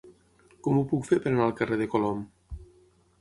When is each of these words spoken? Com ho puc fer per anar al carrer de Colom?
Com 0.67 0.79
ho 0.79 0.85
puc 0.93 1.05
fer 1.09 1.19
per 1.25 1.29
anar 1.33 1.45
al 1.47 1.53
carrer 1.59 1.77
de 1.83 1.89
Colom? 1.91 2.25